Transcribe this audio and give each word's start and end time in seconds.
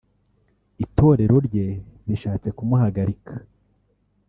Itorero 0.83 1.35
rye 1.47 1.67
rishatse 2.07 2.47
kumuhagarika 2.57 3.33